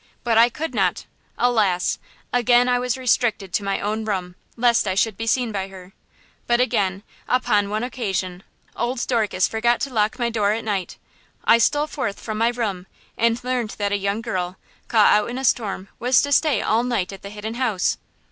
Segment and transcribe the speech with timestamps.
[0.23, 1.05] But I could not;
[1.37, 1.99] alas,
[2.33, 5.93] again I was restricted to my own room, lest I should be seen by her.
[6.47, 8.41] But again, upon one occasion,
[8.75, 10.97] old Dorcas forgot to lock my door at night.
[11.43, 15.35] I stole forth from my room and learned that a young girl, caught out in
[15.35, 17.97] the storm, was to stay all night at the Hidden House.